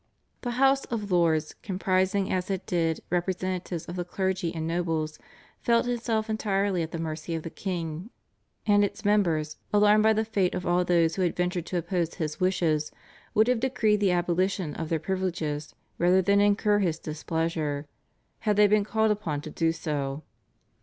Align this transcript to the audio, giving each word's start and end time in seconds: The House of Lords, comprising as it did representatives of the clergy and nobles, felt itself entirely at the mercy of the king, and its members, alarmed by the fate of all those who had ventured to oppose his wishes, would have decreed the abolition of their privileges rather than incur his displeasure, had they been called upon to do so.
The 0.41 0.57
House 0.57 0.85
of 0.85 1.11
Lords, 1.11 1.53
comprising 1.61 2.33
as 2.33 2.49
it 2.49 2.65
did 2.65 3.01
representatives 3.11 3.85
of 3.85 3.95
the 3.97 4.03
clergy 4.03 4.51
and 4.51 4.65
nobles, 4.65 5.19
felt 5.59 5.85
itself 5.85 6.27
entirely 6.27 6.81
at 6.81 6.91
the 6.91 6.97
mercy 6.97 7.35
of 7.35 7.43
the 7.43 7.51
king, 7.51 8.09
and 8.65 8.83
its 8.83 9.05
members, 9.05 9.57
alarmed 9.71 10.01
by 10.01 10.13
the 10.13 10.25
fate 10.25 10.55
of 10.55 10.65
all 10.65 10.83
those 10.83 11.17
who 11.17 11.21
had 11.21 11.35
ventured 11.35 11.67
to 11.67 11.77
oppose 11.77 12.15
his 12.15 12.39
wishes, 12.39 12.91
would 13.35 13.47
have 13.47 13.59
decreed 13.59 13.99
the 13.99 14.09
abolition 14.09 14.73
of 14.73 14.89
their 14.89 14.97
privileges 14.97 15.75
rather 15.99 16.23
than 16.23 16.41
incur 16.41 16.79
his 16.79 16.97
displeasure, 16.97 17.85
had 18.39 18.55
they 18.55 18.65
been 18.65 18.83
called 18.83 19.11
upon 19.11 19.39
to 19.41 19.51
do 19.51 19.71
so. 19.71 20.23